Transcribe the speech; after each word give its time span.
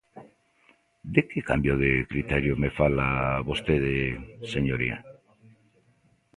¿De 1.13 1.21
que 1.29 1.47
cambio 1.49 1.73
de 1.83 1.91
criterio 2.11 2.53
me 2.63 2.69
fala 2.79 3.07
vostede, 3.49 3.93
señoría? 4.53 4.97